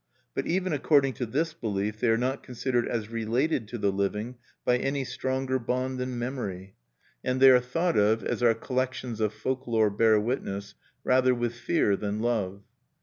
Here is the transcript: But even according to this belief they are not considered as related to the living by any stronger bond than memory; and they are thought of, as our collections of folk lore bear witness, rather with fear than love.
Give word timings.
But 0.33 0.47
even 0.47 0.73
according 0.73 1.13
to 1.13 1.27
this 1.27 1.53
belief 1.53 1.99
they 1.99 2.09
are 2.09 2.17
not 2.17 2.41
considered 2.41 2.87
as 2.87 3.11
related 3.11 3.67
to 3.67 3.77
the 3.77 3.91
living 3.91 4.37
by 4.65 4.79
any 4.79 5.03
stronger 5.03 5.59
bond 5.59 5.99
than 5.99 6.17
memory; 6.17 6.73
and 7.23 7.39
they 7.39 7.51
are 7.51 7.59
thought 7.59 7.99
of, 7.99 8.23
as 8.23 8.41
our 8.41 8.55
collections 8.55 9.19
of 9.19 9.31
folk 9.31 9.67
lore 9.67 9.91
bear 9.91 10.19
witness, 10.19 10.73
rather 11.03 11.35
with 11.35 11.53
fear 11.53 11.95
than 11.95 12.19
love. 12.19 12.63